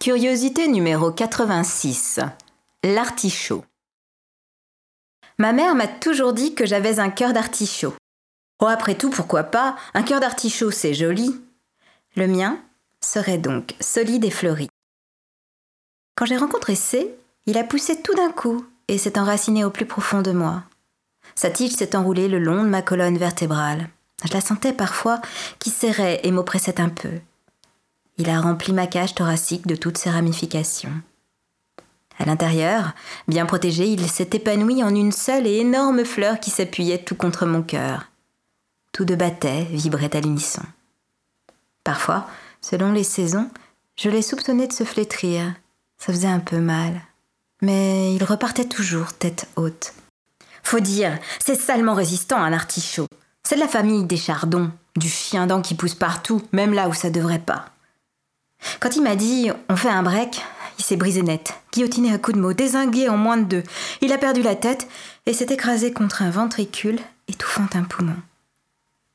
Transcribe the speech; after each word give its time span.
Curiosité 0.00 0.68
numéro 0.68 1.10
86. 1.10 2.20
L'artichaut. 2.84 3.64
Ma 5.40 5.52
mère 5.52 5.74
m'a 5.74 5.88
toujours 5.88 6.32
dit 6.32 6.54
que 6.54 6.66
j'avais 6.66 7.00
un 7.00 7.10
cœur 7.10 7.32
d'artichaut. 7.32 7.94
Oh, 8.60 8.66
après 8.66 8.94
tout, 8.94 9.10
pourquoi 9.10 9.42
pas? 9.42 9.76
Un 9.94 10.04
cœur 10.04 10.20
d'artichaut, 10.20 10.70
c'est 10.70 10.94
joli. 10.94 11.34
Le 12.14 12.28
mien 12.28 12.60
serait 13.04 13.38
donc 13.38 13.74
solide 13.80 14.24
et 14.24 14.30
fleuri. 14.30 14.68
Quand 16.14 16.26
j'ai 16.26 16.36
rencontré 16.36 16.76
C, 16.76 17.12
il 17.46 17.58
a 17.58 17.64
poussé 17.64 18.00
tout 18.00 18.14
d'un 18.14 18.30
coup 18.30 18.64
et 18.86 18.98
s'est 18.98 19.18
enraciné 19.18 19.64
au 19.64 19.70
plus 19.70 19.86
profond 19.86 20.22
de 20.22 20.30
moi. 20.30 20.62
Sa 21.34 21.50
tige 21.50 21.72
s'est 21.72 21.96
enroulée 21.96 22.28
le 22.28 22.38
long 22.38 22.62
de 22.62 22.68
ma 22.68 22.82
colonne 22.82 23.18
vertébrale. 23.18 23.88
Je 24.24 24.32
la 24.32 24.40
sentais 24.40 24.72
parfois 24.72 25.20
qui 25.58 25.70
serrait 25.70 26.20
et 26.22 26.30
m'oppressait 26.30 26.80
un 26.80 26.88
peu. 26.88 27.10
Il 28.18 28.28
a 28.30 28.40
rempli 28.40 28.72
ma 28.72 28.86
cage 28.86 29.14
thoracique 29.14 29.66
de 29.66 29.76
toutes 29.76 29.96
ses 29.96 30.10
ramifications. 30.10 30.92
À 32.18 32.24
l'intérieur, 32.24 32.94
bien 33.28 33.46
protégé, 33.46 33.86
il 33.86 34.08
s'est 34.08 34.30
épanoui 34.32 34.82
en 34.82 34.92
une 34.92 35.12
seule 35.12 35.46
et 35.46 35.58
énorme 35.58 36.04
fleur 36.04 36.40
qui 36.40 36.50
s'appuyait 36.50 36.98
tout 36.98 37.14
contre 37.14 37.46
mon 37.46 37.62
cœur. 37.62 38.10
Tous 38.92 39.04
deux 39.04 39.14
battaient, 39.14 39.68
vibraient 39.70 40.16
à 40.16 40.20
l'unisson. 40.20 40.62
Parfois, 41.84 42.26
selon 42.60 42.90
les 42.90 43.04
saisons, 43.04 43.48
je 43.96 44.10
les 44.10 44.22
soupçonnais 44.22 44.66
de 44.66 44.72
se 44.72 44.82
flétrir. 44.82 45.54
Ça 45.96 46.12
faisait 46.12 46.26
un 46.26 46.40
peu 46.40 46.58
mal. 46.58 47.00
Mais 47.62 48.14
il 48.14 48.24
repartait 48.24 48.66
toujours 48.66 49.12
tête 49.12 49.48
haute. 49.54 49.94
Faut 50.64 50.80
dire, 50.80 51.18
c'est 51.38 51.60
salement 51.60 51.94
résistant 51.94 52.42
un 52.42 52.52
artichaut. 52.52 53.06
C'est 53.44 53.54
de 53.54 53.60
la 53.60 53.68
famille 53.68 54.04
des 54.04 54.16
chardons, 54.16 54.70
du 54.96 55.08
chien 55.08 55.46
dent 55.46 55.62
qui 55.62 55.74
pousse 55.74 55.94
partout, 55.94 56.42
même 56.52 56.74
là 56.74 56.88
où 56.88 56.94
ça 56.94 57.10
devrait 57.10 57.38
pas. 57.38 57.66
Quand 58.80 58.96
il 58.96 59.02
m'a 59.02 59.16
dit 59.16 59.50
on 59.68 59.76
fait 59.76 59.88
un 59.88 60.02
break, 60.02 60.40
il 60.78 60.84
s'est 60.84 60.96
brisé 60.96 61.22
net, 61.22 61.54
guillotiné 61.72 62.12
à 62.12 62.18
coups 62.18 62.36
de 62.36 62.42
mots, 62.42 62.52
désingué 62.52 63.08
en 63.08 63.16
moins 63.16 63.36
de 63.36 63.44
deux. 63.44 63.62
Il 64.00 64.12
a 64.12 64.18
perdu 64.18 64.42
la 64.42 64.54
tête 64.54 64.88
et 65.26 65.32
s'est 65.32 65.52
écrasé 65.52 65.92
contre 65.92 66.22
un 66.22 66.30
ventricule, 66.30 67.00
étouffant 67.28 67.66
un 67.74 67.82
poumon. 67.82 68.16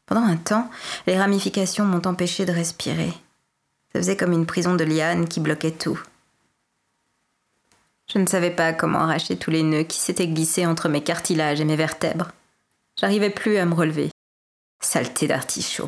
Pendant 0.05 0.23
un 0.23 0.35
temps, 0.35 0.69
les 1.08 1.17
ramifications 1.17 1.85
m'ont 1.85 2.05
empêché 2.05 2.45
de 2.45 2.52
respirer. 2.52 3.13
Ça 3.94 4.00
faisait 4.00 4.17
comme 4.17 4.33
une 4.33 4.45
prison 4.45 4.75
de 4.75 4.83
lianes 4.83 5.27
qui 5.27 5.39
bloquait 5.39 5.72
tout. 5.72 6.00
Je 8.11 8.19
ne 8.19 8.28
savais 8.28 8.52
pas 8.52 8.73
comment 8.73 9.00
arracher 9.00 9.38
tous 9.38 9.50
les 9.50 9.63
nœuds 9.63 9.83
qui 9.83 9.97
s'étaient 9.97 10.28
glissés 10.28 10.66
entre 10.66 10.89
mes 10.89 11.02
cartilages 11.02 11.61
et 11.61 11.66
mes 11.66 11.75
vertèbres. 11.75 12.31
J'arrivais 13.00 13.30
plus 13.30 13.57
à 13.57 13.66
me 13.66 13.73
relever. 13.73 14.09
Saleté 14.81 15.28
d'artichaut. 15.28 15.88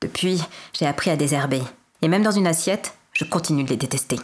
Depuis, 0.00 0.40
j'ai 0.72 0.86
appris 0.86 1.10
à 1.10 1.16
désherber. 1.16 1.62
Et 2.02 2.08
même 2.08 2.22
dans 2.22 2.30
une 2.30 2.46
assiette, 2.46 2.94
je 3.12 3.24
continue 3.24 3.64
de 3.64 3.70
les 3.70 3.76
détester. 3.76 4.18